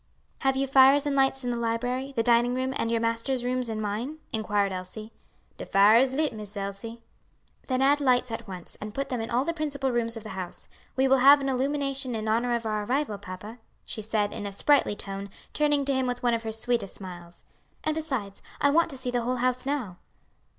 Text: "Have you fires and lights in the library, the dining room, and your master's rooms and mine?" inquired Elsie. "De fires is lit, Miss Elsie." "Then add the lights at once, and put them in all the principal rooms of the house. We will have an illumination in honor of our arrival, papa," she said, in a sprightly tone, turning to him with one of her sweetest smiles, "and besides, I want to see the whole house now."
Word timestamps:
"Have 0.39 0.57
you 0.57 0.65
fires 0.65 1.05
and 1.05 1.15
lights 1.15 1.43
in 1.43 1.51
the 1.51 1.57
library, 1.59 2.11
the 2.15 2.23
dining 2.23 2.55
room, 2.55 2.73
and 2.75 2.89
your 2.91 2.99
master's 2.99 3.45
rooms 3.45 3.69
and 3.69 3.79
mine?" 3.79 4.17
inquired 4.33 4.71
Elsie. 4.71 5.13
"De 5.59 5.65
fires 5.67 6.11
is 6.13 6.15
lit, 6.19 6.33
Miss 6.33 6.57
Elsie." 6.57 7.03
"Then 7.67 7.83
add 7.83 7.99
the 7.99 8.05
lights 8.05 8.31
at 8.31 8.47
once, 8.47 8.75
and 8.81 8.95
put 8.95 9.09
them 9.09 9.21
in 9.21 9.29
all 9.29 9.45
the 9.45 9.53
principal 9.53 9.91
rooms 9.91 10.17
of 10.17 10.23
the 10.23 10.29
house. 10.29 10.67
We 10.95 11.07
will 11.07 11.17
have 11.19 11.39
an 11.39 11.49
illumination 11.49 12.15
in 12.15 12.27
honor 12.27 12.55
of 12.55 12.65
our 12.65 12.83
arrival, 12.83 13.19
papa," 13.19 13.59
she 13.85 14.01
said, 14.01 14.33
in 14.33 14.47
a 14.47 14.51
sprightly 14.53 14.95
tone, 14.95 15.29
turning 15.53 15.85
to 15.85 15.93
him 15.93 16.07
with 16.07 16.23
one 16.23 16.33
of 16.33 16.41
her 16.41 16.51
sweetest 16.51 16.95
smiles, 16.95 17.45
"and 17.83 17.93
besides, 17.93 18.41
I 18.59 18.71
want 18.71 18.89
to 18.89 18.97
see 18.97 19.11
the 19.11 19.21
whole 19.21 19.35
house 19.35 19.67
now." 19.67 19.97